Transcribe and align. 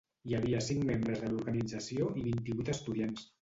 Hi 0.29 0.33
havia 0.37 0.61
cinc 0.67 0.87
membres 0.87 1.21
de 1.25 1.29
l'organització 1.33 2.09
i 2.23 2.25
vint-i-vuit 2.31 2.73
estudiants. 2.75 3.25